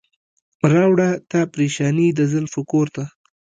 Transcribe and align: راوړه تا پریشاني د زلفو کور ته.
راوړه 0.71 1.09
تا 1.31 1.39
پریشاني 1.53 2.07
د 2.13 2.19
زلفو 2.33 2.61
کور 2.71 2.87
ته. 2.95 3.03